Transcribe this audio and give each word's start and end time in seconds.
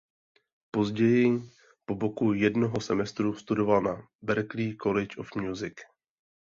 Později 0.71 1.39
po 1.85 1.93
dobu 1.93 2.33
jednoho 2.33 2.81
semestru 2.81 3.33
studoval 3.33 3.81
na 3.81 4.07
Berklee 4.21 4.75
College 4.83 5.15
of 5.17 5.27
Music. 5.35 5.73